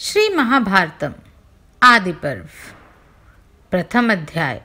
श्री 0.00 0.28
महाभारतम, 0.28 1.14
आदि 1.82 2.12
पर्व, 2.12 2.48
प्रथम 3.70 4.12
अध्याय। 4.12 4.62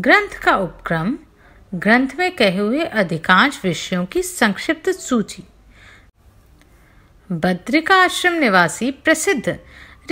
ग्रंथ 0.00 0.28
का 0.42 0.56
उपक्रम, 0.56 1.18
ग्रंथ 1.74 2.08
में 2.18 2.36
कहे 2.36 2.58
हुए 2.58 2.84
अधिकांश 2.84 3.60
विषयों 3.64 4.06
की 4.06 4.22
संक्षिप्त 4.22 4.90
सूची। 4.90 5.44
बद्रिका 7.32 7.94
आश्रम 7.94 8.32
निवासी 8.32 8.90
प्रसिद्ध 8.90 9.58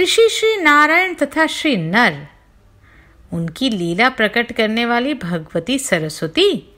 ऋषि 0.00 0.29
श्री 0.29 0.56
नारायण 0.62 1.14
तथा 1.14 1.46
श्री 1.46 1.77
नर, 1.77 2.27
उनकी 3.32 3.70
लीला 3.70 4.09
प्रकट 4.09 4.52
करने 4.52 4.86
वाली 4.86 5.14
भगवती 5.14 5.79
सरस्वती 5.79 6.77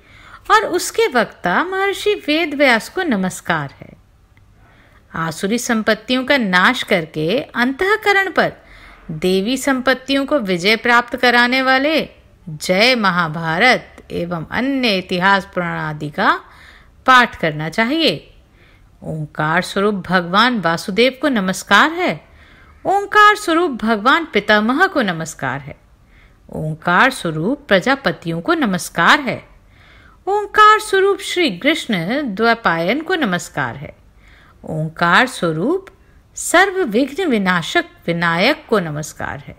और 0.50 0.66
उसके 0.66 1.06
वक्ता 1.06 1.64
महर्षि 1.64 2.14
वेद 2.14 2.54
व्यास 2.54 2.88
को 2.88 3.02
नमस्कार 3.02 3.74
है। 3.80 3.99
आसुरी 5.14 5.58
संपत्तियों 5.58 6.24
का 6.24 6.38
नाश 6.38 6.82
करके 6.82 7.38
अंतकरण 7.38 8.30
पर 8.30 8.52
देवी 9.10 9.56
संपत्तियों 9.56 10.26
को 10.26 10.38
विजय 10.38 10.76
प्राप्त 10.76 11.16
कराने 11.16 11.62
वाले 11.62 12.08
जय 12.48 12.94
महाभारत 12.94 13.96
एवं 14.10 14.46
अन्य 14.50 14.96
इतिहास 14.96 15.44
पुराण 15.44 15.78
आदि 15.78 16.10
का 16.10 16.40
पाठ 17.06 17.36
करना 17.36 17.68
चाहिए। 17.68 18.34
ओंकार 19.02 19.62
स्वरूप 19.62 19.94
भगवान 19.94 20.60
वासुदेव 20.60 21.18
को 21.22 21.28
नमस्कार 21.28 21.90
है। 21.92 22.24
ओंकार 22.86 23.36
स्वरूप 23.36 23.70
भगवान 23.70 24.24
पितामह 24.24 24.86
को 24.86 25.02
नमस्कार 25.02 25.60
है। 25.60 25.76
ओंकार 26.52 27.10
स्वरूप 27.10 27.64
प्रजापतियों 27.68 28.40
को 28.40 28.54
नमस्कार 28.54 29.20
है। 29.20 29.44
ओंकार 30.26 30.78
स्वरूप 30.78 31.18
श्री 31.20 31.50
कृष्ण 31.50 32.22
द्वैपायन 32.34 33.00
को 33.00 33.14
नमस्कार 33.14 33.76
है। 33.76 33.99
ओंकार 34.64 35.26
स्वरूप 35.26 35.86
सर्व 36.36 36.82
विघ्न 36.84 37.24
विनाशक 37.24 37.84
विनायक 38.06 38.64
को 38.68 38.78
नमस्कार 38.78 39.38
है। 39.38 39.56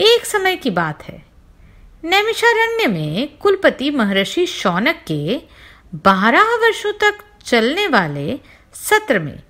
एक 0.00 0.26
समय 0.26 0.56
की 0.56 0.70
बात 0.70 1.02
है। 1.02 1.22
नैमिषारण्य 2.04 2.86
में 2.86 3.36
कुलपति 3.36 3.90
महर्षि 3.90 4.46
शौनक 4.46 5.02
के 5.06 5.40
बारह 5.94 6.54
वर्षों 6.56 6.92
तक 6.92 7.18
चलने 7.44 7.86
वाले 7.86 8.40
सत्र 8.74 9.18
में 9.18 9.42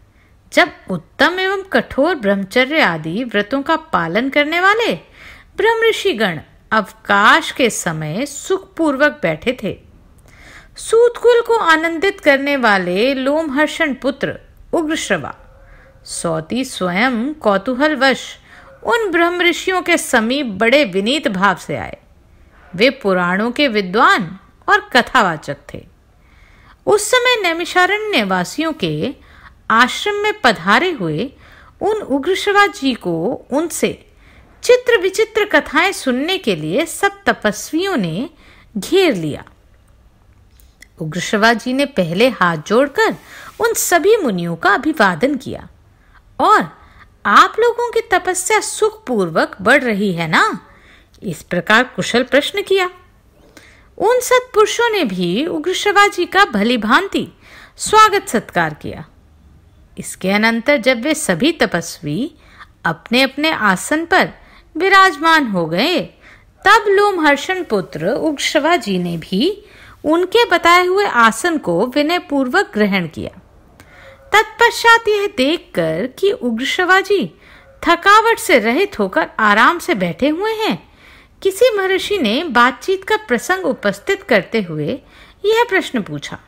जब 0.52 0.68
उत्तम 0.90 1.38
एवं 1.40 1.62
कठोर 1.62 2.14
ब्रह्मचर्य 2.14 2.80
आदि 2.80 3.24
व्रतों 3.24 3.62
का 3.62 3.76
पालन 3.76 4.28
करने 4.28 4.60
वाले 4.60 4.94
ब्रह्म 5.56 5.88
ऋषिगण 5.88 6.40
अवकाश 6.72 7.52
के 7.52 7.70
समय 7.70 8.26
सुखपूर्वक 8.26 9.18
बैठे 9.22 9.58
थे। 9.62 9.91
सूतकुल 10.76 11.40
को 11.40 11.56
आनंदित 11.56 12.20
करने 12.20 12.56
वाले 12.56 13.14
लोमहर्षण 13.14 13.94
पुत्र 13.94 14.38
उग्रश्रवा। 14.72 15.34
सौती 16.04 16.64
स्वयं 16.64 17.34
कौतूहलवश 17.34 18.38
उन 18.84 19.10
ब्रह्म 19.10 19.40
ऋषियों 19.40 19.82
के 19.82 19.98
समीप 19.98 20.46
बड़े 20.46 20.84
विनीत 20.84 21.28
भाव 21.28 21.56
से 21.56 21.76
आए। 21.76 21.98
वे 22.74 22.90
पुराणों 22.90 23.50
के 23.50 23.68
विद्वान 23.68 24.38
और 24.68 24.80
कथावाचक 24.80 25.56
थे। 25.74 25.86
उस 26.86 27.10
समय 27.10 27.42
नैमिषारण्य 27.42 28.24
वासियों 28.24 28.72
के 28.72 29.14
आश्रम 29.70 30.14
में 30.14 30.32
पधारे 30.44 30.90
हुए 30.90 31.32
उन 31.80 32.02
उग्रश्रवा 32.02 32.66
जी 32.66 32.94
को 32.94 33.46
उनसे 33.50 34.06
चित्र 34.62 35.00
विचित्र 35.00 35.44
कथाएँ 35.44 35.92
सुनने 35.92 36.38
के 36.38 36.56
लिए 36.56 36.86
सब 36.86 37.22
तपस्वियों 37.26 37.96
ने 37.96 38.30
घेर 38.78 39.14
लिया। 39.14 39.44
उग्रश्रवा 41.02 41.52
जी 41.52 41.72
ने 41.72 41.84
पहले 41.84 42.28
हाथ 42.28 42.56
जोड़कर 42.56 43.16
उन 43.60 43.74
सभी 43.74 44.16
मुनियों 44.16 44.56
का 44.56 44.70
अभिवादन 44.70 45.34
किया। 45.34 45.68
और 46.40 46.78
आप 47.26 47.56
लोगों 47.60 47.90
की 47.90 48.00
तपस्या 48.00 48.60
सुखपूर्वक 48.60 49.56
बढ़ 49.62 49.82
रही 49.82 50.12
है 50.12 50.28
ना? 50.28 50.66
इस 51.22 51.42
प्रकार 51.42 51.84
कुशल 51.84 52.22
प्रश्न 52.22 52.62
किया। 52.62 52.90
उन 53.98 54.20
सत्पुरुषों 54.20 54.90
ने 54.90 55.04
भी 55.04 55.46
उग्रश्रवा 55.46 56.06
जी 56.06 56.24
का 56.24 56.44
भली 56.44 56.76
भांति 56.76 57.28
स्वागत 57.76 58.28
सत्कार 58.28 58.74
किया। 58.74 59.04
इसके 59.98 60.30
अनंतर 60.30 60.76
जब 60.76 61.00
वे 61.00 61.14
सभी 61.14 61.52
तपस्वी 61.52 62.34
अपने 62.84 63.22
अपने 63.22 63.50
आसन 63.50 64.04
पर 64.04 64.28
विराजमान 64.76 65.46
हो 65.46 65.66
गए, 65.66 66.00
तब 66.64 66.84
लोमहर्षण 66.88 67.64
पुत्र 67.64 68.08
उग्रश्रवा 68.08 68.76
जी 68.76 68.98
ने 68.98 69.16
भी 69.16 69.64
उनके 70.04 70.44
बताए 70.44 70.86
हुए 70.86 71.04
आसन 71.04 71.58
को 71.58 71.86
विनय 71.86 72.18
पूर्वक 72.18 72.70
ग्रहण 72.74 73.06
किया। 73.06 73.38
तत्पश्चात 74.32 75.08
यह 75.08 75.26
देखकर 75.36 76.06
कि 76.06 76.32
उग्रशवा 76.32 77.00
जी 77.00 77.34
थकावट 77.88 78.38
से 78.38 78.58
रहित 78.58 78.98
होकर 78.98 79.28
आराम 79.40 79.78
से 79.78 79.94
बैठे 79.94 80.28
हुए 80.28 80.52
हैं। 80.52 80.92
किसी 81.42 81.76
महर्षि 81.76 82.18
ने 82.18 82.44
बातचीत 82.44 83.04
का 83.04 83.16
प्रसंग 83.16 83.64
उपस्थित 83.64 84.22
करते 84.22 84.62
हुए 84.62 84.88
यह 85.44 85.66
प्रश्न 85.68 86.02
पूछा 86.02 86.38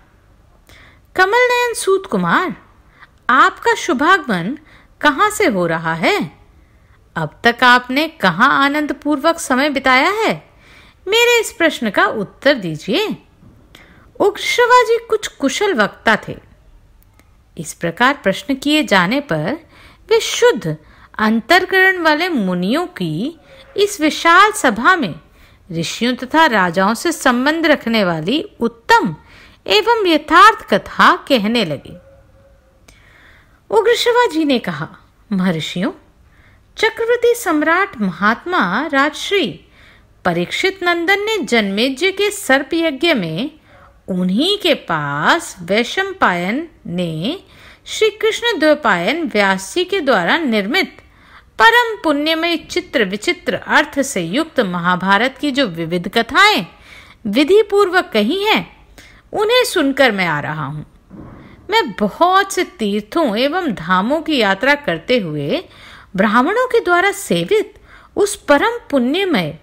कमल 1.16 1.48
नयन 1.48 1.74
सूत 1.74 2.06
कुमार, 2.06 2.54
आपका 3.30 3.74
शुभागमन 3.74 4.58
कहाँ 5.00 5.30
से 5.30 5.46
हो 5.46 5.66
रहा 5.66 5.94
है? 5.94 6.32
अब 7.16 7.40
तक 7.44 7.64
आपने 7.64 8.08
कहाँ 8.08 8.64
आनंद 8.64 8.92
पूर्वक 8.92 9.38
समय 9.38 9.70
बिताया 9.70 10.10
है? 10.10 10.50
मेरे 11.08 11.40
इस 11.40 11.52
प्रश्न 11.52 11.90
का 11.90 12.06
उत्तर 12.06 12.54
दीजिए। 12.54 13.23
उग्रश्रवाजी 14.20 14.98
कुछ 15.06 15.26
कुशल 15.28 15.74
वक्ता 15.74 16.16
थे। 16.28 16.36
इस 17.58 17.72
प्रकार 17.74 18.14
प्रश्न 18.22 18.54
किए 18.54 18.84
जाने 18.84 19.20
पर 19.20 19.56
वे 20.10 20.20
शुद्ध 20.20 20.76
अंतरकरण 21.18 21.98
वाले 21.98 22.28
मुनियों 22.28 22.86
की 22.86 23.38
इस 23.76 24.00
विशाल 24.00 24.52
सभा 24.52 24.96
में 24.96 25.14
ऋषियों 25.72 26.14
तथा 26.14 26.46
राजाओं 26.46 26.94
से 26.94 27.12
संबंध 27.12 27.66
रखने 27.66 28.04
वाली 28.04 28.42
उत्तम 28.60 29.16
एवं 29.66 30.06
यथार्थ 30.06 30.66
कथा 30.74 31.16
कहने 31.16 31.64
लगे। 31.64 31.96
उग्रशवा 33.70 34.26
जी 34.26 34.44
ने 34.44 34.58
कहा, 34.58 34.88
महर्षियों, 35.32 35.92
चक्रवर्ती 36.76 37.34
सम्राट 37.34 38.00
महात्मा 38.00 38.86
राजश्री 38.86 39.48
परीक्षित 40.24 40.82
नंदन 40.82 41.20
ने 41.20 41.38
जन्मेज्य 41.38 42.10
के 42.12 42.30
सर्प 42.30 42.74
यज्ञ 42.74 43.14
में 43.14 43.50
उन्हीं 44.08 44.58
के 44.58 44.74
पास 44.74 45.56
वैशम 45.60 46.12
पायन 46.12 46.68
ने 46.86 47.40
श्री 47.86 48.10
कृष्ण 48.10 48.58
द्वैपायन 48.58 49.24
व्यास 49.24 49.74
जी 49.74 49.84
के 49.84 50.00
द्वारा 50.00 50.38
निर्मित 50.38 50.96
परम 51.58 51.96
पुण्यमय 52.02 52.56
चित्र 52.56 53.04
विचित्र 53.04 53.54
अर्थ 53.54 54.00
से 54.00 54.22
युक्त 54.22 54.60
महाभारत 54.60 55.38
की 55.40 55.50
जो 55.50 55.66
विविध 55.66 56.08
कथाएँ 56.08 56.66
विधि 57.26 57.62
पूर्वक 57.62 58.10
कही 58.12 58.42
हैं, 58.44 58.76
उन्हें 59.32 59.64
सुनकर 59.64 60.12
मैं 60.12 60.26
आ 60.26 60.40
रहा 60.40 60.64
हूँ। 60.64 60.86
मैं 61.70 61.82
बहुत 61.92 62.52
से 62.52 62.64
तीर्थों 62.64 63.36
एवं 63.36 63.72
धामों 63.74 64.20
की 64.20 64.36
यात्रा 64.38 64.74
करते 64.74 65.18
हुए 65.18 65.64
ब्राह्मणों 66.16 66.66
के 66.66 66.80
द्वारा 66.80 67.12
सेवित 67.12 67.74
उस 68.16 68.36
परम 68.36 68.78
पुण्यमय 68.90 69.58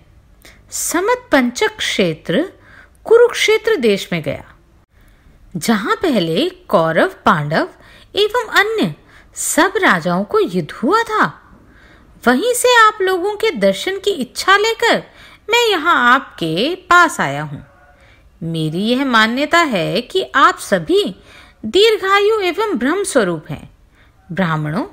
समत 0.72 1.28
पंचक 1.32 1.78
क्षेत्र 1.78 2.54
कुरुक्षेत्र 3.06 3.76
देश 3.76 4.08
में 4.14 4.22
गया। 4.24 4.44
जहाँ 5.58 5.96
पहले 5.96 6.50
कौरव, 6.70 7.12
पांडव 7.26 7.68
एवं 8.16 8.48
अन्य 8.60 8.94
सब 9.36 9.74
राजाओं 9.78 10.24
को 10.24 10.40
युद्ध 10.40 10.72
हुआ 10.74 11.02
था, 11.04 11.26
वहीं 12.24 12.54
से 12.54 12.76
आप 12.78 12.98
लोगों 13.02 13.36
के 13.36 13.52
दर्शन 13.52 14.00
की 14.00 14.12
इच्छा 14.12 14.58
लेकर 14.58 15.04
मैं 15.50 15.66
यहाँ 15.70 15.96
आपके 16.14 16.76
पास 16.90 17.20
आया 17.22 17.42
हूँ। 17.44 17.66
मेरी 18.42 18.82
यह 18.82 19.04
मान्यता 19.06 19.60
है 19.60 20.02
कि 20.02 20.24
आप 20.36 20.60
सभी 20.60 21.04
दीर्घायु 21.66 22.40
एवं 22.42 22.78
ब्रह्म 22.78 23.04
स्वरूप 23.04 23.46
हैं। 23.50 23.70
ब्राह्मणों, 24.30 24.86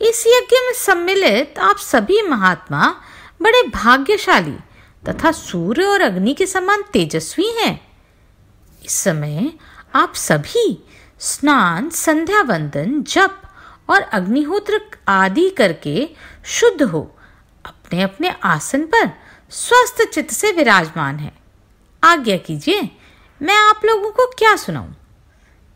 इस 0.00 0.24
यज्ञ 0.26 0.56
में 0.56 0.72
सम्मिलित 0.76 1.58
आप 1.58 1.78
सभी 1.78 2.22
महात्मा 2.22 2.94
बड़े 3.42 3.62
भाग्यशाली 3.68 4.56
तथा 5.08 5.32
सूर्य 5.32 5.84
और 5.84 6.00
अग्नि 6.00 6.34
के 6.34 6.46
समान 6.46 6.82
तेजस्वी 6.92 7.50
हैं। 7.50 7.80
इस 8.84 8.92
समय 8.92 9.52
आप 9.94 10.14
सभी 10.14 10.84
स्नान 11.20 11.90
संध्या 11.90 12.42
वंदन 12.42 13.02
जप 13.02 13.42
और 13.90 14.00
अग्निहोत्र 14.00 14.80
आदि 15.08 15.50
करके 15.50 16.08
शुद्ध 16.44 16.82
हो। 16.82 17.16
अपने 17.64 18.02
अपने 18.02 18.34
आसन 18.42 18.82
पर 18.82 19.10
स्वस्थ 19.50 20.10
चित्त 20.12 20.30
से 20.30 20.52
विराजमान 20.52 21.16
है। 21.16 21.32
आज्ञा 22.04 22.36
कीजिए, 22.36 22.90
मैं 23.42 23.54
आप 23.54 23.80
लोगों 23.84 24.10
को 24.10 24.26
क्या 24.26 24.56
सुनाऊं? 24.56 24.88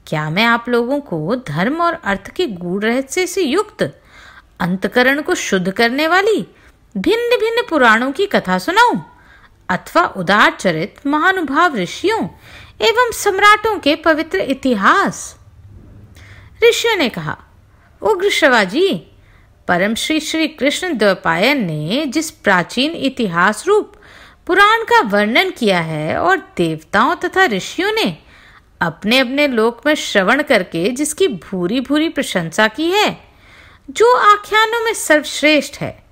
क्या 0.06 0.30
मैं 0.30 0.44
आप 0.44 0.68
लोगों 0.68 1.00
को 1.00 1.36
धर्म 1.36 1.82
और 1.82 1.94
अर्थ 2.04 2.30
के 2.30 2.46
गूढ़ 2.46 2.84
रहस्य 2.84 3.26
से 3.26 3.42
युक्त, 3.42 4.02
अंतकरण 4.60 5.22
को 5.22 5.34
शुद्ध 5.34 5.70
करने 5.70 6.08
वाली 6.08 6.48
भिन्न 6.96 7.36
भिन्न 7.36 7.66
पुराणों 7.70 8.12
की 8.12 8.26
कथा 8.26 8.58
सुनाऊं? 8.58 9.13
अथवा 9.68 10.04
उदार 10.06 10.56
चरित 10.60 11.06
महानुभाव 11.06 11.76
ऋषियों 11.76 12.28
एवं 12.80 13.10
सम्राटों 13.12 13.78
के 13.78 13.94
पवित्र 13.96 14.38
इतिहास। 14.38 15.36
ऋषियों 16.64 16.96
ने 16.96 17.08
कहा, 17.08 17.38
उग्र 18.02 18.30
शवाजी 18.30 18.90
परम 19.68 19.94
श्री 19.94 20.20
श्री 20.20 20.48
कृष्ण 20.48 20.96
द्वैपायन 20.96 21.64
ने 21.64 22.06
जिस 22.06 22.30
प्राचीन 22.30 22.92
इतिहास 22.92 23.66
रूप, 23.66 23.92
पुराण 24.46 24.84
का 24.84 25.00
वर्णन 25.00 25.50
किया 25.50 25.80
है 25.80 26.16
और 26.18 26.38
देवताओं 26.56 27.14
तथा 27.16 27.44
ऋषियों 27.44 27.92
ने 27.92 28.18
अपने 28.80 29.18
अपने 29.18 29.46
लोक 29.48 29.86
में 29.86 29.94
श्रवण 29.94 30.42
करके 30.42 30.90
जिसकी 30.90 31.28
भूरी 31.28 31.80
भूरी 31.80 32.08
प्रशंसा 32.08 32.68
की 32.68 32.90
है, 32.90 33.18
जो 33.90 34.16
आख्यानों 34.16 34.84
में 34.84 34.94
सर्वश्रेष्ठ 34.94 35.80
है, 35.80 36.04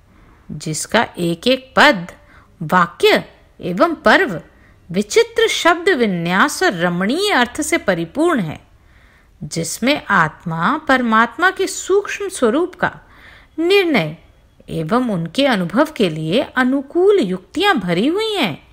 जिसका 0.51 1.07
एक 1.17 1.47
एक 1.47 1.73
पद, 1.75 2.11
वाक्य 2.63 3.23
एवं 3.59 3.93
पर्व 3.95 4.41
विचित्र 4.89 5.47
शब्द 5.47 5.89
विन्यास 5.89 6.61
और 6.63 6.73
रमणीय 6.73 7.31
अर्थ 7.31 7.61
से 7.61 7.77
परिपूर्ण 7.77 8.39
है, 8.39 8.59
जिसमें 9.43 10.01
आत्मा 10.05 10.77
परमात्मा 10.77 11.49
के 11.51 11.67
सूक्ष्म 11.67 12.27
स्वरूप 12.29 12.75
का 12.75 12.91
निर्णय 13.59 14.15
एवं 14.69 15.09
उनके 15.09 15.45
अनुभव 15.45 15.87
के 15.95 16.09
लिए 16.09 16.41
अनुकूल 16.55 17.19
युक्तियाँ 17.19 17.75
भरी 17.75 18.07
हुई 18.07 18.33
हैं, 18.33 18.67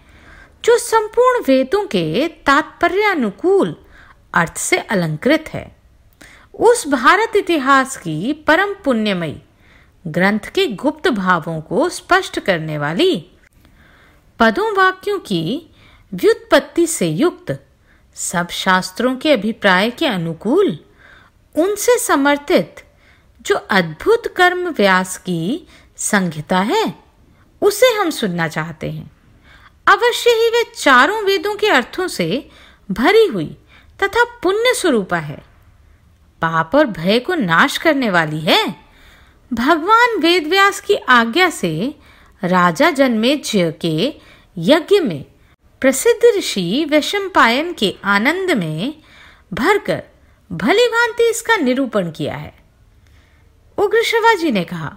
जो 0.64 0.78
संपूर्ण 0.78 1.42
वेदों 1.48 1.84
के 1.86 2.28
तात्पर्य 2.46 3.02
अनुकूल 3.02 3.74
अर्थ 4.34 4.56
से 4.56 4.78
अलंकृत 4.78 5.44
है। 5.48 5.76
उस 6.54 6.86
भारत 6.88 7.36
इतिहास 7.36 7.96
की 7.96 8.32
परम 8.46 8.74
पुण्यमयी 8.84 9.42
ग्रंथ 10.06 10.50
के 10.54 10.66
गुप्त 10.66 11.08
भावों 11.08 11.60
को 11.60 11.88
स्पष्ट 11.88 12.38
करने 12.40 12.78
वाली 12.78 13.14
पदों 14.40 14.76
वाक्यों 14.76 15.18
की 15.18 15.74
व्युत्पत्ति 16.14 16.86
से 16.86 17.08
युक्त, 17.08 17.66
सब 18.14 18.48
शास्त्रों 18.48 19.16
के 19.16 19.32
अभिप्राय 19.32 19.90
के 19.90 20.06
अनुकूल, 20.06 20.78
उनसे 21.58 21.98
समर्थित 21.98 22.74
जो 23.42 23.54
अद्भुत 23.54 24.34
कर्म 24.36 24.70
व्यास 24.70 25.16
की 25.16 25.66
संहिता 25.96 26.58
है, 26.58 26.94
उसे 27.62 27.86
हम 27.86 28.10
सुनना 28.10 28.48
चाहते 28.48 28.90
हैं। 28.90 29.10
अवश्य 29.86 30.30
ही 30.30 30.48
वे 30.48 30.72
चारों 30.76 31.22
वेदों 31.22 31.54
के 31.54 31.68
अर्थों 31.68 32.08
से 32.08 32.48
भरी 32.90 33.26
हुई 33.26 33.56
तथा 34.02 34.24
पुण्य 34.42 34.74
स्वरूपा 34.74 35.18
है। 35.18 35.38
पाप 36.42 36.70
और 36.74 36.86
भय 36.86 37.18
को 37.18 37.34
नाश 37.34 37.78
करने 37.78 38.10
वाली 38.10 38.40
है। 38.40 38.76
भगवान 39.52 40.20
वेदव्यास 40.20 40.80
की 40.80 40.94
आज्ञा 40.94 41.50
से 41.50 41.94
राजा 42.42 42.90
जन्मेजय 42.90 43.72
के 43.72 44.14
यज्ञ 44.58 45.00
में 45.00 45.24
प्रसिद्ध 45.80 46.38
ऋषि 46.38 46.84
वैशंपायन 46.90 47.72
के 47.72 47.94
आनंद 48.04 48.50
में 48.50 48.94
भरकर 49.52 50.02
भली 50.52 50.86
भांति 50.86 51.30
इसका 51.30 51.56
निरूपण 51.56 52.10
किया 52.10 52.36
है। 52.36 52.54
उग्र 53.78 54.02
शिवाजी 54.02 54.50
ने 54.50 54.64
कहा, 54.64 54.96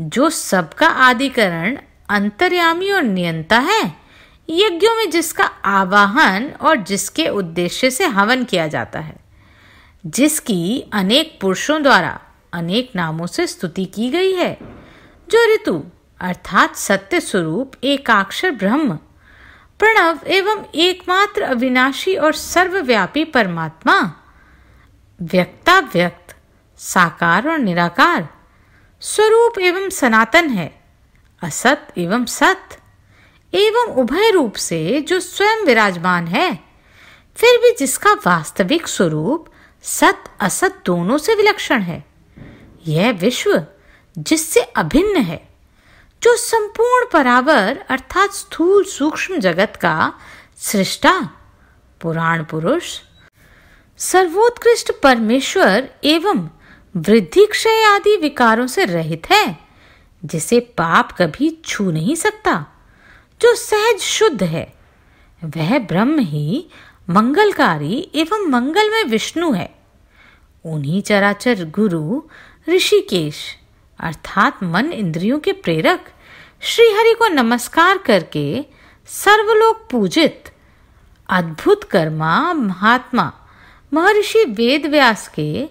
जो 0.00 0.30
सबका 0.30 0.86
आदिकरण 0.86 1.78
अंतर्यामी 2.08 2.90
और 2.90 3.02
नियंता 3.02 3.58
है, 3.58 3.96
यज्ञों 4.50 4.96
में 4.96 5.10
जिसका 5.10 5.44
आवाहन 5.44 6.50
और 6.60 6.76
जिसके 6.76 7.28
उद्देश्य 7.28 7.90
से 7.90 8.04
हवन 8.04 8.44
किया 8.44 8.68
जाता 8.68 9.00
है, 9.00 9.16
जिसकी 10.06 10.84
अनेक 10.92 11.38
पुरुषों 11.40 11.82
द्वारा 11.82 12.20
अनेक 12.52 12.92
नामों 12.96 13.26
से 13.26 13.46
स्तुति 13.46 13.84
की 13.84 14.10
गई 14.10 14.32
है, 14.32 14.58
जो 15.30 15.54
ऋतु 15.54 15.84
अर्थात 16.20 16.76
सत्य 16.76 17.20
स्वरूप, 17.20 17.72
एकाक्षर 17.84 18.50
ब्रह्म। 18.50 18.98
प्रणव 19.78 20.18
एवं 20.26 20.64
एकमात्र 20.74 21.42
अविनाशी 21.42 22.16
और 22.16 22.32
सर्वव्यापी 22.32 23.24
परमात्मा। 23.24 24.12
व्यक्ता 25.22 25.78
व्यक्त, 25.78 26.36
साकार 26.78 27.48
और 27.48 27.58
निराकार। 27.58 28.28
स्वरूप 29.00 29.58
एवं 29.58 29.90
सनातन 29.90 30.48
है, 30.48 30.84
असत 31.42 31.92
एवं 31.98 32.24
सत। 32.24 32.68
एवं 33.54 33.86
उभय 33.86 34.30
रूप 34.30 34.54
से 34.54 35.00
जो 35.00 35.20
स्वयं 35.20 35.64
विराजमान 35.64 36.26
है, 36.26 36.54
फिर 37.36 37.58
भी 37.58 37.74
जिसका 37.78 38.12
वास्तविक 38.12 38.88
स्वरूप 38.88 39.48
सत, 39.82 40.24
असत 40.40 40.82
दोनों 40.86 41.18
से 41.18 41.34
विलक्षण 41.34 41.80
है। 41.80 42.04
यह 42.86 43.10
विश्व 43.10 43.66
जिससे 44.18 44.60
अभिन्न 44.60 45.16
है। 45.16 45.53
जो 46.24 46.36
संपूर्ण 46.36 47.06
परावर 47.12 47.84
अर्थात 47.88 48.32
स्थूल 48.32 48.84
सूक्ष्म 48.84 49.38
जगत 49.38 49.72
का 49.76 50.12
सृष्टा, 50.56 51.30
पुराण 52.00 52.44
पुरुष, 52.44 53.00
सर्वोत्कृष्ट 53.98 54.92
परमेश्वर 55.02 55.90
एवं 56.04 56.48
वृद्धि 56.96 57.46
क्षय 57.46 57.82
आदि 57.82 58.16
विकारों 58.16 58.66
से 58.66 58.84
रहित 58.84 59.22
है, 59.30 59.58
जिसे 60.24 60.60
पाप 60.60 61.12
कभी 61.12 61.62
छू 61.64 61.90
नहीं 61.90 62.14
सकता। 62.14 62.66
जो 63.42 63.54
सहज 63.54 64.00
शुद्ध 64.00 64.42
है, 64.42 64.74
वह 65.44 65.78
ब्रह्म 65.78 66.18
ही 66.18 66.66
मंगलकारी 67.10 68.10
एवं 68.14 68.46
मंगल 68.50 68.90
में 68.90 69.04
विष्णु 69.04 69.52
है। 69.52 69.74
उन्हीं 70.64 71.02
चराचर 71.02 71.64
गुरु 71.64 72.22
ऋषिकेश, 72.68 73.56
अर्थात 74.00 74.62
मन 74.62 74.92
इंद्रियों 74.92 75.38
के 75.38 75.52
प्रेरक 75.52 76.10
श्री 76.62 76.84
हरि 76.92 77.12
को 77.14 77.26
नमस्कार 77.28 77.98
करके 77.98 78.64
सर्वलोक 79.08 79.86
पूजित 79.90 80.44
अद्भुत 81.28 81.82
कर्मा 81.84 82.52
महात्मा 82.52 83.32
महर्षि 83.92 84.44
वेद 84.50 84.86
व्यास 84.86 85.26
के 85.28 85.68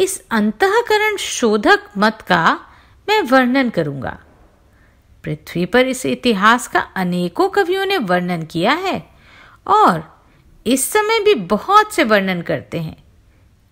इस 0.00 0.20
अंतकरण 0.30 1.16
शोधक 1.16 1.88
मत 1.98 2.18
का 2.28 2.42
मैं 3.08 3.20
वर्णन 3.22 3.70
करूँगा। 3.70 4.18
पृथ्वी 5.24 5.64
पर 5.66 5.86
इस 5.86 6.04
इतिहास 6.06 6.66
का 6.68 6.80
अनेकों 6.94 7.48
कवियों 7.48 7.86
ने 7.86 7.98
वर्णन 7.98 8.42
किया 8.42 8.72
है 8.72 8.98
और 9.66 10.02
इस 10.66 10.90
समय 10.92 11.20
भी 11.20 11.34
बहुत 11.34 11.94
से 11.94 12.04
वर्णन 12.04 12.42
करते 12.42 12.80
हैं। 12.80 12.96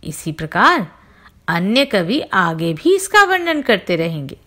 इसी 0.02 0.32
प्रकार 0.32 0.86
अन्य 1.48 1.84
कवि 1.84 2.20
आगे 2.32 2.72
भी 2.74 2.94
इसका 2.96 3.24
वर्णन 3.24 3.62
करते 3.62 3.96
रहेंगे। 3.96 4.38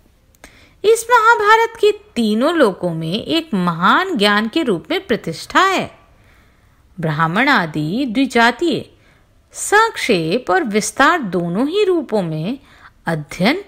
इस 0.85 1.07
महाभारत 1.11 1.73
के 1.79 1.91
तीनों 1.91 2.53
लोकों 2.53 2.93
में 2.93 3.25
एक 3.25 3.53
महान 3.53 4.17
ज्ञान 4.17 4.47
के 4.47 4.63
रूप 4.63 4.85
में 4.91 5.07
प्रतिष्ठा 5.07 5.59
है। 5.59 5.91
ब्राह्मण 6.99 7.49
आदि, 7.49 8.05
द्विजातीय, 8.09 8.85
संक्षेप 9.51 10.51
और 10.51 10.63
विस्तार 10.63 11.21
दोनों 11.21 11.67
ही 11.67 11.83
रूपों 11.83 12.21
में 12.21 12.59
अध्ययन 13.05 13.63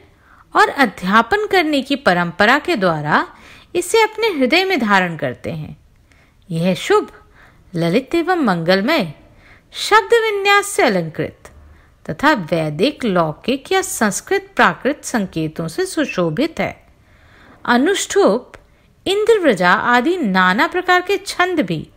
और 0.56 0.70
अध्यापन 0.70 1.48
करने 1.48 1.82
की 1.82 1.96
परंपरा 1.96 2.60
के 2.60 2.76
द्वारा 2.76 3.28
इसे 3.76 4.02
अपने 4.02 4.28
हृदय 4.28 4.64
में 4.64 4.80
धारण 4.80 5.18
करते 5.18 5.52
हैं। 5.52 5.78
यह 6.52 6.74
शुभ, 6.74 7.12
ललित 7.76 8.16
एवं 8.16 8.36
मंगलमय, 8.36 9.14
शब्द 9.74 10.14
विन्यास 10.14 10.66
से 10.66 10.84
अलंकृत 10.84 11.50
तथा 12.10 12.34
वैदिक, 12.34 13.06
लौकिक 13.06 13.72
या 13.72 13.82
संस्कृत 13.82 14.52
प्राकृत 14.56 15.02
संकेतों 15.04 15.68
से 15.68 15.86
सुशोभित 15.86 16.60
है। 16.60 16.87
अनुष्ठुप, 17.68 18.52
इंद्रव्रजा 19.06 19.72
आदि 19.72 20.18
नाना 20.18 20.68
प्रकार 20.68 21.02
के 21.02 21.18
छंद 21.18 21.60
भी 21.60 21.88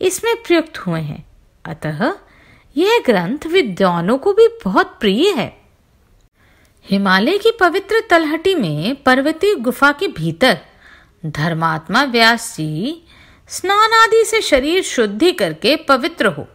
इसमें 0.00 0.34
प्रयुक्त 0.42 0.78
हुए 0.78 1.00
हैं। 1.00 1.24
अतः 1.64 2.12
यह 2.76 3.02
ग्रंथ 3.06 3.46
विद्वानों 3.46 4.16
को 4.18 4.32
भी 4.32 4.48
बहुत 4.64 4.96
प्रिय 5.00 5.28
है। 5.30 5.50
हिमालय 6.86 7.38
की 7.38 7.50
पवित्र 7.50 8.02
तलहटी 8.10 8.54
में 8.54 9.02
पर्वतीय 9.02 9.54
गुफा 9.54 9.90
के 9.92 10.08
भीतर 10.08 10.58
धर्मात्मा 11.26 12.02
व्यास 12.04 12.54
जी 12.56 13.02
स्नान 13.48 13.92
आदि 13.94 14.24
से 14.24 14.40
शरीर 14.40 14.82
शुद्धि 14.82 15.32
करके 15.32 15.76
पवित्र 15.76 16.26
हो, 16.26 16.46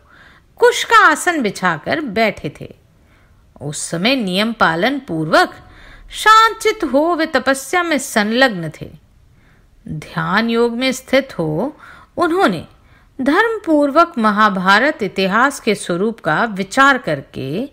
कुश 0.60 0.84
का 0.84 0.98
आसन 1.06 1.42
बिछाकर 1.42 2.02
बैठे 2.02 2.52
थे। 2.62 2.74
उस 3.62 3.90
समय 3.90 4.16
नियम 4.16 4.54
पालन 4.54 5.00
पूर्वक 5.00 5.56
शांचित 6.12 6.84
हो 6.84 7.16
वे 7.16 7.26
तपस्या 7.26 7.84
में 7.84 7.98
संलग्न 7.98 8.72
थे। 8.82 8.90
ध्यान 9.88 10.50
योग 10.50 10.74
में 10.74 10.92
स्थित 10.92 11.40
हो, 11.40 11.78
उन्होंने 12.18 12.68
धर्म 13.22 13.60
पूर्वक 13.66 14.14
महाभारत 14.18 15.04
इतिहास 15.04 15.60
के 15.60 15.76
स्वरूप 15.76 16.20
का 16.20 16.44
विचार 16.44 16.98
करके 16.98 17.70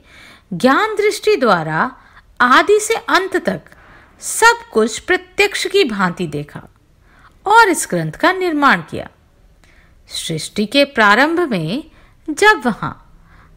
ज्ञान 0.52 0.94
दृष्टि 0.94 1.36
द्वारा 1.36 1.96
आदि 2.40 2.80
से 2.80 2.94
अंत 2.94 3.36
तक 3.36 3.60
सब 4.20 4.70
कुछ 4.72 4.98
प्रत्यक्ष 4.98 5.66
की 5.66 5.84
भांति 5.84 6.26
देखा 6.26 6.62
और 7.46 7.68
इस 7.68 7.86
ग्रंथ 7.90 8.12
का 8.12 8.32
निर्माण 8.32 8.82
किया। 8.82 9.08
सृष्टि 10.08 10.66
के 10.66 10.84
प्रारंभ 10.84 11.40
में 11.40 11.84
जब 12.30 12.62
वहाँ 12.66 13.12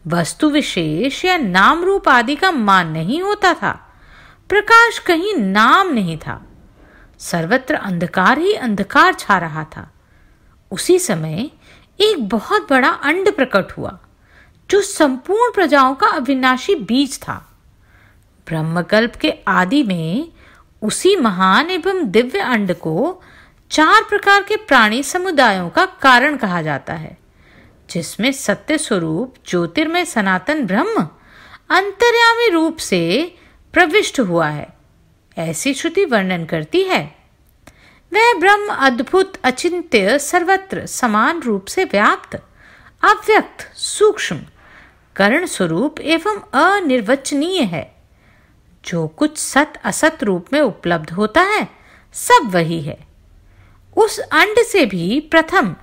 वस्तु 0.08 0.50
विशेष 0.50 1.26
या 1.26 1.38
नाम 1.38 1.84
रूप 1.84 2.10
आदि 2.10 2.36
का 2.36 2.52
मान 2.52 2.92
नहीं 2.92 3.22
होता 3.22 3.54
था 3.54 3.87
प्रकाश 4.50 5.00
कहीं 5.00 5.34
नाम 5.36 5.94
नहीं 5.94 6.18
था। 6.18 6.42
सर्वत्र 7.20 7.76
अंधकार 7.76 8.40
ही 8.40 8.54
अंधकार 8.54 9.14
छा 9.14 9.38
रहा 9.38 9.64
था। 9.64 9.92
उसी 10.72 11.00
समय 11.00 11.50
एक 12.00 12.28
बहुत 12.30 12.70
बड़ा 12.70 12.90
अंड 12.90 13.32
प्रकट 13.36 13.72
हुआ, 13.72 13.98
जो 14.70 14.82
संपूर्ण 14.82 15.54
प्रजाओं 15.54 15.96
का 15.96 16.08
अविनाशी 16.08 16.76
बीज 16.76 17.20
था। 17.22 17.36
ब्रह्मकल्प 18.48 19.16
के 19.16 19.34
आदि 19.48 19.84
में 19.84 20.32
उसी 20.82 21.16
महान 21.16 21.70
एवं 21.70 22.10
दिव्य 22.12 22.40
अंड 22.40 22.74
को 22.74 23.22
चार 23.72 24.04
प्रकार 24.04 24.44
के 24.44 24.56
प्राणी 24.58 25.02
समुदायों 25.04 25.70
का 25.70 25.86
कारण 25.86 26.38
कहा 26.38 26.62
जाता 26.62 26.94
है, 26.94 27.18
जिसमें 27.90 28.32
सत्य 28.32 28.78
स्वरूप, 28.78 29.36
ज्योतिर्मय 29.48 30.06
सनातन 30.06 30.66
ब्रह्म 30.66 31.08
अंतर्यामी 31.70 32.50
रूप 32.50 32.78
से 32.78 33.36
प्रविष्ट 33.74 34.20
हुआ 34.20 34.48
है। 34.48 34.68
ऐसी 35.38 35.74
श्रुति 35.74 36.06
वर्णन 36.06 36.46
करती 36.46 36.84
है। 36.84 37.16
वह 38.14 38.40
ब्रह्म, 38.40 38.68
अद्भुत, 38.70 39.34
अचिंत्य, 39.44 40.20
सर्वत्र 40.20 40.86
समान 40.86 41.40
रूप 41.40 41.66
से 41.66 41.84
व्याप्त, 41.84 42.36
अव्यक्त, 43.04 43.78
सूक्ष्म, 43.78 44.40
कर्ण 45.16 45.46
स्वरूप 45.46 46.00
एवं 46.00 46.38
अनिर्वचनीय 46.54 47.62
है। 47.62 47.96
जो 48.86 49.08
कुछ 49.08 49.38
सत 49.38 49.74
असत 49.84 50.24
रूप 50.24 50.46
में 50.54 50.62
उपलब्ध 50.62 51.12
होता 51.12 51.42
है, 51.42 51.68
सब 52.14 52.50
वही 52.52 52.82
है। 52.82 53.08
उस 53.96 54.20
अंड 54.20 54.64
से 54.64 54.86
भी 54.86 55.20
प्रथम 55.20 55.76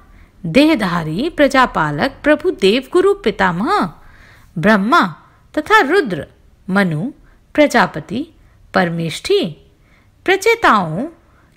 देहधारी, 0.46 1.30
प्रजापालक, 1.36 2.20
प्रभु 2.22 2.50
देवगुरु 2.50 3.14
पितामह, 3.14 3.92
ब्रह्मा 4.58 5.16
तथा 5.58 5.80
रुद्र, 5.80 6.26
मनु 6.70 7.12
प्रजापति, 7.54 8.26
परमेष्ठी, 8.74 9.72
प्रचेताओं 10.24 11.06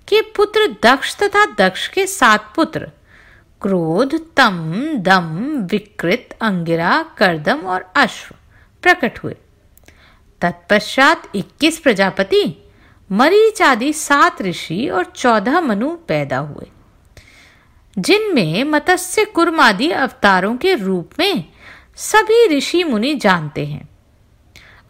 के 0.07 0.21
पुत्र 0.21 0.75
दक्ष 0.83 1.15
तथा 1.15 1.45
दक्ष 1.45 1.87
के 1.87 2.07
सात 2.07 2.53
पुत्र, 2.55 2.91
क्रोध, 3.61 4.35
तम, 4.35 4.73
दम, 4.95 5.57
विकृत, 5.71 6.37
अंगिरा, 6.41 7.05
करदम 7.17 7.57
और 7.57 7.91
अश्व 7.95 8.35
प्रकट 8.81 9.19
हुए। 9.23 9.35
तत्पश्चात 10.41 11.35
21 11.35 11.79
प्रजापति, 11.79 12.71
मरीच 13.11 13.61
आदि 13.61 13.93
सात 13.93 14.41
ऋषि 14.41 14.89
और 14.89 15.05
चौदह 15.05 15.61
मनु 15.61 15.89
पैदा 15.89 16.37
हुए। 16.37 16.71
जिनमें 17.99 18.63
मत्स्य, 18.63 19.25
कुर्म 19.25 19.59
आदि 19.59 19.91
अवतारों 19.91 20.57
के 20.57 20.73
रूप 20.75 21.11
में 21.19 21.45
सभी 21.95 22.57
ऋषि 22.57 22.83
मुनि 22.83 23.15
जानते 23.15 23.65
हैं। 23.65 23.96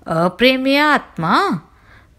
अप्रेम्य 0.07 0.77
आत्मा 0.77 1.61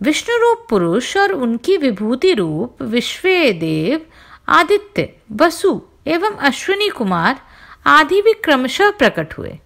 विष्णु 0.02 0.36
रूप 0.36 0.66
पुरुष 0.70 1.16
और 1.16 1.32
उनकी 1.32 1.76
विभूति 1.76 2.32
रूप 2.34 2.82
विश्व 2.82 3.28
देव 3.52 4.06
आदित्य, 4.48 5.14
वसु 5.32 5.82
एवं 6.06 6.36
अश्विनी 6.36 6.88
कुमार 6.88 7.40
आदि 7.86 8.22
भी 8.22 8.32
क्रमशः 8.32 8.90
प्रकट 8.90 9.38
हुए। 9.38 9.58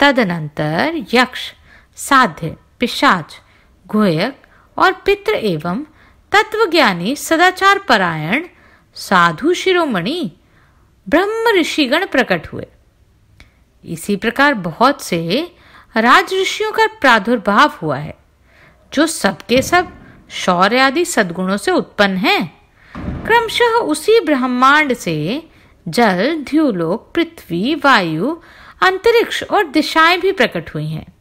तदनंतर 0.00 1.04
यक्ष, 1.14 1.52
साध्य, 1.96 2.56
पिशाच 2.80 3.40
गोयक 3.86 4.42
और 4.78 4.92
पितृ 4.92 5.32
एवं 5.32 5.84
तत्वज्ञानी 6.32 7.16
सदाचार 7.16 7.78
परायण, 7.78 8.44
साधु 8.94 9.54
शिरोमणि, 9.54 10.32
ब्रह्म 11.08 11.60
ऋषिगण 11.60 12.06
प्रकट 12.06 12.46
हुए। 12.52 12.66
इसी 13.84 14.16
प्रकार 14.16 14.54
बहुत 14.54 15.02
से 15.02 15.52
राज 15.96 16.34
ऋषियों 16.34 16.72
का 16.72 16.86
प्रादुर्भाव 16.86 17.72
हुआ 17.82 17.96
है, 17.96 18.18
जो 18.92 19.06
सबके 19.06 19.62
सब 19.62 19.92
शौर्य 20.30 20.78
आदि 20.78 21.04
सद्गुणों 21.04 21.56
से 21.56 21.70
उत्पन्न 21.70 22.16
है। 22.16 22.52
क्रमशः 22.96 23.64
उसी 23.64 24.20
ब्रह्मांड 24.20 24.94
से 24.94 25.48
जल 25.88 26.44
ध्यूलोक 26.50 27.12
पृथ्वी, 27.14 27.74
वायु, 27.74 28.36
अंतरिक्ष 28.82 29.42
और 29.42 29.66
दिशाएँ 29.66 30.20
भी 30.20 30.32
प्रकट 30.32 30.74
हुई 30.74 30.86
हैं। 30.86 31.14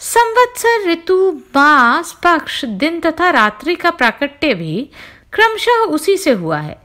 संवत्सर 0.00 0.90
ऋतु, 0.90 1.32
मास, 1.32 2.18
पक्ष, 2.24 2.64
दिन 2.64 3.00
तथा 3.00 3.30
रात्रि 3.30 3.74
का 3.74 3.90
प्राकट्य 3.90 4.54
भी 4.54 4.90
क्रमशः 5.32 5.72
उसी 5.72 6.16
से 6.16 6.30
हुआ 6.30 6.58
है। 6.58 6.82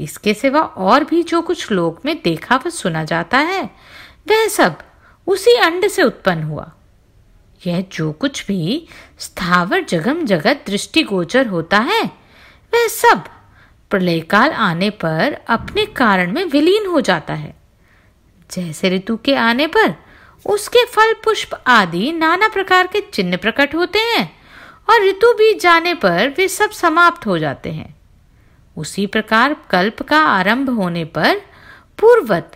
इसके 0.00 0.34
सिवा 0.34 0.60
और 0.60 1.04
भी 1.04 1.22
जो 1.22 1.42
कुछ 1.42 1.70
लोक 1.70 2.04
में 2.04 2.22
देखा 2.24 2.60
व 2.66 2.70
सुना 2.70 3.04
जाता 3.04 3.38
है, 3.38 3.62
वह 4.28 4.48
सब 4.48 4.78
उसी 5.26 5.56
अंड 5.56 5.88
से 5.88 6.02
उत्पन्न 6.02 6.42
हुआ। 6.42 6.72
यह 7.66 7.84
जो 7.92 8.12
कुछ 8.12 8.46
भी 8.46 8.88
स्थावर 9.18 9.84
जगम 9.84 10.24
जगत 10.24 10.64
दृष्टिगोचर 10.66 11.46
होता 11.46 11.78
है, 11.78 12.02
वह 12.74 12.88
सब 12.88 13.24
प्रलय 13.90 14.20
काल 14.20 14.50
आने 14.50 14.90
पर 14.90 15.38
अपने 15.48 15.86
कारण 15.86 16.32
में 16.32 16.44
विलीन 16.44 16.86
हो 16.86 17.00
जाता 17.00 17.34
है। 17.34 17.56
जैसे 18.50 18.90
ऋतु 18.90 19.16
के 19.16 19.34
आने 19.34 19.66
पर 19.66 19.94
उसके 20.46 20.84
फल, 20.84 21.14
पुष्प 21.24 21.62
आदि 21.66 22.12
नाना 22.12 22.48
प्रकार 22.48 22.86
के 22.86 23.00
चिन्ह 23.00 23.36
प्रकट 23.36 23.74
होते 23.74 23.98
हैं 23.98 24.36
और 24.90 25.08
ऋतु 25.08 25.32
बीत 25.32 25.60
जाने 25.60 25.94
पर 25.94 26.34
वे 26.36 26.48
सब 26.48 26.70
समाप्त 26.70 27.26
हो 27.26 27.38
जाते 27.38 27.72
हैं। 27.72 27.96
उसी 28.76 29.06
प्रकार 29.06 29.56
कल्प 29.70 30.02
का 30.02 30.20
आरंभ 30.20 30.70
होने 30.70 31.04
पर 31.04 31.36
पूर्वत 31.98 32.55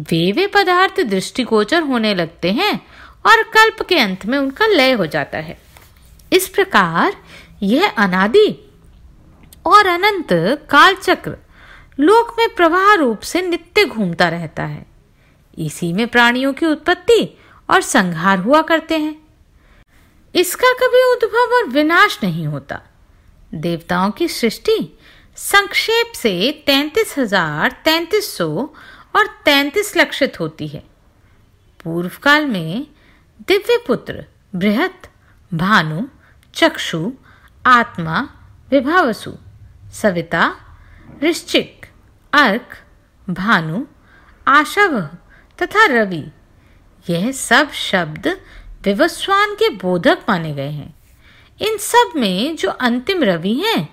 वे 0.00 0.30
वे 0.32 0.46
पदार्थ 0.46 1.00
दृष्टिगोचर 1.00 1.82
होने 1.82 2.14
लगते 2.14 2.52
हैं 2.52 2.74
और 3.26 3.42
कल्प 3.54 3.82
के 3.88 3.98
अंत 3.98 4.26
में 4.26 4.38
उनका 4.38 4.66
लय 4.66 4.92
हो 4.92 5.06
जाता 5.06 5.38
है। 5.38 5.58
इस 6.32 6.48
प्रकार 6.48 7.16
यह 7.62 7.88
अनादि 7.98 8.48
और 9.66 9.86
अनंत 9.86 10.32
कालचक्र 10.70 11.36
लोक 12.00 12.34
में 12.38 12.48
प्रवाह 12.54 12.92
रूप 12.94 13.20
से 13.20 13.42
नित्य 13.42 13.84
घूमता 13.84 14.28
रहता 14.28 14.62
है। 14.62 14.86
इसी 15.58 15.92
में 15.92 16.06
प्राणियों 16.08 16.52
की 16.52 16.66
उत्पत्ति 16.66 17.22
और 17.68 17.80
संहार 17.80 18.38
हुआ 18.38 18.62
करते 18.62 18.98
हैं। 18.98 19.16
इसका 20.34 20.72
कभी 20.80 21.02
उद्भव 21.12 21.54
और 21.56 21.68
विनाश 21.68 22.18
नहीं 22.22 22.46
होता। 22.46 22.80
देवताओं 23.54 24.10
की 24.10 24.28
सृष्टि 24.28 24.78
संक्षेप 25.38 26.12
से 26.16 26.50
तैतीस 26.66 27.14
हज़ार 27.18 27.76
तैतीस 27.84 28.36
सौ 28.36 28.48
और 29.16 29.26
तैतीस 29.26 29.96
लक्षित 29.96 30.40
होती 30.40 30.68
है। 30.68 30.84
पूर्व 31.84 32.10
काल 32.22 32.46
में 32.46 32.86
दिव्य 33.48 33.84
पुत्र, 33.86 34.24
बृहत, 34.54 35.08
भानु, 35.54 36.02
चक्षु, 36.54 37.12
आत्मा, 37.66 38.30
विभावसु, 38.70 39.34
सविता 39.92 40.54
ऋश्चिक 41.22 41.86
अर्क, 42.32 42.78
भानु 43.30 43.86
आशव 44.48 45.00
तथा 45.62 45.86
रवि, 45.86 46.30
यह 47.08 47.32
सब 47.32 47.70
शब्द 47.70 48.40
विवस्वान 48.82 49.54
के 49.54 49.68
बोधक 49.68 50.18
माने 50.28 50.54
गए 50.54 50.70
हैं। 50.70 50.94
इन 51.60 51.78
सब 51.78 52.12
में 52.16 52.56
जो 52.56 52.70
अंतिम 52.70 53.22
रवि 53.22 53.54
हैं, 53.54 53.88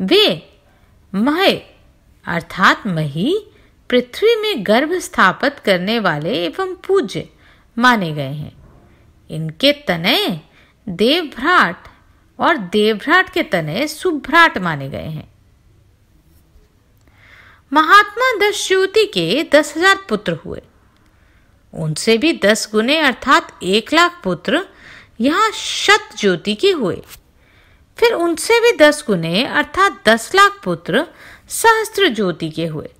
वे 0.00 0.60
मह, 1.14 1.52
अर्थात 2.26 2.86
मही 2.86 3.46
पृथ्वी 3.92 4.34
में 4.36 4.64
गर्भ 4.66 4.92
स्थापित 4.98 5.58
करने 5.58 5.98
वाले 5.98 6.32
एवं 6.34 6.74
पूज्य 6.86 7.28
माने 7.76 8.12
गए 8.12 8.32
हैं। 8.32 8.52
इनके 9.30 9.72
तने 9.88 10.40
देवभ्राट 10.86 11.88
और 12.38 12.56
देवभ्राट 12.56 13.28
के 13.30 13.42
तने 13.42 13.86
सुभ्राट 13.88 14.56
माने 14.58 14.88
गए 14.88 15.08
हैं। 15.08 15.28
महात्मा 17.72 18.30
दस 18.38 18.66
ज्योति 18.68 19.04
के 19.04 19.42
दस 19.52 19.76
हज़ार 19.76 19.98
पुत्र 20.08 20.32
हुए। 20.44 20.62
उनसे 21.74 22.16
भी 22.18 22.32
दस 22.44 22.68
गुने 22.72 22.98
अर्थात 22.98 23.52
एक 23.62 23.92
लाख 23.92 24.20
पुत्र 24.24 24.64
यहाँ 25.20 25.50
शत 25.52 26.16
ज्योति 26.18 26.54
के 26.54 26.70
हुए। 26.70 27.02
फिर 27.98 28.12
उनसे 28.14 28.60
भी 28.60 28.76
दस 28.76 29.04
गुने 29.06 29.44
अर्थात 29.44 30.02
दस 30.08 30.34
लाख 30.34 30.60
पुत्र 30.64 31.06
सहस्त्र 31.50 32.08
ज्योति 32.08 32.50
के 32.50 32.66
हुए। 32.66 32.90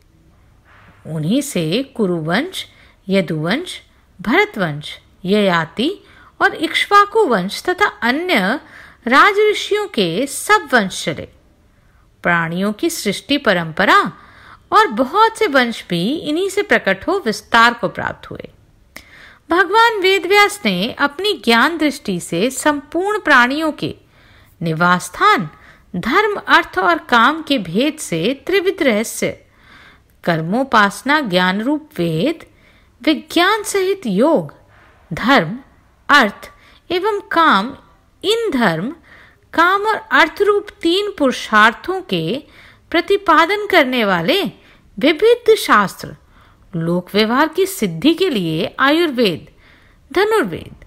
उन्हीं 1.06 1.42
से 1.42 1.82
कुरुवंश, 1.82 2.66
यदुवंश, 3.08 3.82
भरतवंश, 4.20 4.98
ययाति 5.24 6.04
और 6.42 6.54
इक्ष्वाकु 6.54 7.26
वंश 7.26 7.62
तथा 7.62 7.86
अन्य 7.86 8.60
राज 9.06 9.34
ऋषियों 9.50 9.86
के 9.86 10.26
सब 10.26 10.68
वंश 10.72 11.04
चले। 11.04 11.28
प्राणियों 12.22 12.72
की 12.72 12.90
सृष्टि 12.90 13.38
परंपरा 13.38 14.12
और 14.72 14.86
बहुत 14.86 15.38
से 15.38 15.46
वंश 15.46 15.84
भी 15.88 16.16
इन्हीं 16.16 16.48
से 16.48 16.62
प्रकट 16.62 17.06
हो 17.08 17.22
विस्तार 17.26 17.74
को 17.74 17.88
प्राप्त 17.88 18.30
हुए। 18.30 18.48
भगवान 19.50 20.00
वेदव्यास 20.00 20.60
ने 20.64 20.92
अपनी 20.92 21.32
ज्ञान 21.32 21.78
दृष्टि 21.78 22.20
से 22.20 22.50
संपूर्ण 22.50 23.20
प्राणियों 23.20 23.72
के 23.72 23.94
निवास 24.62 25.04
स्थान 25.04 25.48
धर्म, 25.96 26.40
अर्थ 26.48 26.78
और 26.78 26.98
काम 26.98 27.42
के 27.42 27.58
भेद 27.58 27.98
से 27.98 28.42
त्रिविध 28.46 28.82
रहस्य 28.82 29.46
कर्मोपासना 30.24 31.20
ज्ञान 31.20 31.60
रूप 31.60 31.88
वेद, 31.98 32.44
विज्ञान 33.02 33.62
सहित 33.62 34.06
योग, 34.06 34.54
धर्म, 35.12 35.58
अर्थ 36.08 36.50
एवं 36.90 37.20
काम, 37.20 37.76
इन 38.24 38.50
धर्म, 38.50 38.92
काम 39.54 39.82
और 39.82 39.96
अर्थ 40.12 40.42
रूप 40.42 40.66
तीन 40.82 41.10
पुरुषार्थों 41.18 42.00
के 42.00 42.42
प्रतिपादन 42.90 43.66
करने 43.66 44.04
वाले 44.04 44.42
विविध 44.98 45.54
शास्त्र, 45.54 46.16
लोक 46.76 47.14
व्यवहार 47.14 47.48
की 47.48 47.66
सिद्धि 47.66 48.14
के 48.14 48.28
लिए 48.30 48.74
आयुर्वेद, 48.78 49.48
धनुर्वेद, 50.12 50.84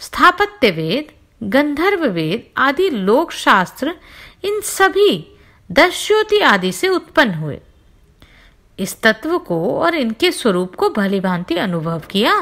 स्थापत्य 0.00 0.70
वेद, 0.70 1.12
गंधर्व 1.42 2.06
वेद 2.06 2.50
आदि 2.56 2.88
लोक 2.90 3.32
शास्त्र 3.32 3.94
इन 4.44 4.60
सभी 4.60 5.36
दस 5.70 6.06
ज्योति 6.06 6.38
आदि 6.38 6.72
से 6.72 6.88
उत्पन्न 6.88 7.34
हुए। 7.34 7.60
इस 8.78 9.00
तत्व 9.02 9.38
को 9.38 9.58
और 9.78 9.94
इनके 9.94 10.30
स्वरूप 10.32 10.74
को 10.74 10.88
भली 10.90 11.20
भांति 11.20 11.56
अनुभव 11.56 12.02
किया। 12.10 12.34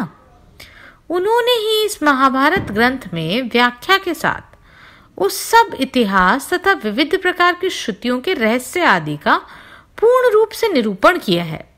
उन्होंने 1.11 1.53
ही 1.59 1.85
इस 1.85 2.03
महाभारत 2.03 2.71
ग्रंथ 2.71 3.13
में 3.15 3.51
व्याख्या 3.51 3.99
के 3.99 4.15
साथ 4.15 4.49
उस 5.19 5.41
सब 5.43 5.77
इतिहास 5.81 6.53
तथा 6.53 6.73
विविध 6.85 7.21
प्रकार 7.23 7.55
की 7.55 7.71
श्रुतियों 7.71 8.21
के 8.21 8.35
रहस्य 8.35 8.85
आदि 8.85 9.17
का 9.17 9.37
पूर्ण 9.99 10.33
रूप 10.33 10.51
से 10.51 10.69
निरूपण 10.69 11.19
किया 11.19 11.45
है। 11.45 11.69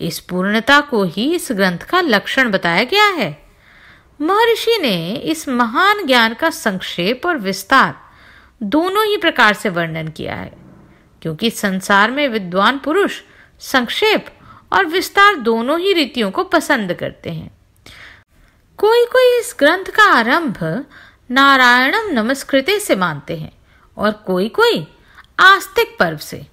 इस 0.00 0.18
पूर्णता 0.20 0.80
को 0.80 1.02
ही 1.04 1.34
इस 1.34 1.48
ग्रंथ 1.52 1.84
का 1.90 2.00
लक्षण 2.00 2.50
बताया 2.50 2.84
गया 2.84 3.06
है। 3.12 3.30
महर्षि 4.20 4.78
ने 4.82 5.14
इस 5.24 5.48
महान 5.48 6.06
ज्ञान 6.06 6.34
का 6.34 6.50
संक्षेप 6.50 7.26
और 7.26 7.38
विस्तार 7.38 7.94
दोनों 8.60 9.04
ही 9.06 9.16
प्रकार 9.16 9.54
से 9.54 9.68
वर्णन 9.68 10.08
किया 10.08 10.34
है, 10.34 10.52
क्योंकि 11.22 11.50
संसार 11.50 12.10
में 12.10 12.26
विद्वान 12.28 12.78
पुरुष 12.78 13.20
संक्षेप 13.60 14.26
और 14.72 14.86
विस्तार 14.86 15.36
दोनों 15.36 15.80
ही 15.80 15.92
रीतियों 15.92 16.30
को 16.30 16.44
पसंद 16.44 16.94
करते 16.94 17.30
हैं। 17.30 17.58
कोई 18.78 19.04
कोई 19.04 19.38
इस 19.40 19.56
ग्रंथ 19.58 19.84
का 19.84 20.04
आरंभ 20.04 20.84
नारायणम 21.30 22.10
नमस्कृते 22.10 22.80
से 22.80 22.96
मानते 22.96 23.36
हैं 23.36 23.52
और 23.96 24.12
कोई 24.12 24.48
कोई 24.48 24.86
आस्तिक 25.40 25.96
पर्व 25.98 26.16
से। 26.16 26.46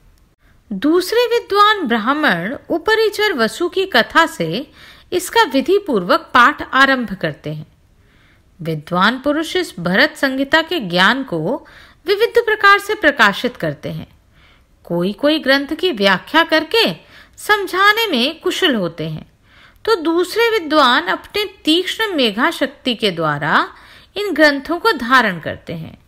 दूसरे 0.73 1.25
विद्वान 1.27 1.87
ब्राह्मण 1.87 2.57
उपरिचर 2.69 3.33
वसु 3.33 3.69
की 3.69 3.85
कथा 3.85 4.25
से 4.25 4.71
इसका 5.13 5.43
विधि 5.43 5.77
पूर्वक 5.77 6.19
पाठ 6.19 6.61
आरंभ 6.73 7.13
करते 7.13 7.53
हैं। 7.53 7.67
विद्वान 8.61 9.19
पुरुष 9.19 9.55
इस 9.55 9.73
भरत 9.79 10.15
संहिता 10.17 10.61
के 10.61 10.79
ज्ञान 10.79 11.23
को 11.23 11.67
विविध 12.07 12.33
प्रकार 12.37 12.79
से 12.79 12.95
प्रकाशित 12.95 13.57
करते 13.57 13.89
हैं। 13.89 14.12
कोई 14.83 15.13
कोई 15.13 15.39
ग्रंथ 15.39 15.67
की 15.67 15.91
व्याख्या 15.91 16.43
करके 16.43 16.91
समझाने 17.37 18.07
में 18.07 18.39
कुशल 18.39 18.75
होते 18.75 19.09
हैं। 19.09 19.31
तो 19.85 19.95
दूसरे 19.95 20.49
विद्वान 20.49 21.07
अपने 21.07 21.45
तीक्ष्ण 21.65 22.15
मेघा 22.15 22.51
शक्ति 22.51 22.95
के 22.95 23.11
द्वारा 23.11 23.67
इन 24.15 24.33
ग्रंथों 24.33 24.79
को 24.79 24.91
धारण 24.91 25.39
करते 25.39 25.73
हैं। 25.73 26.02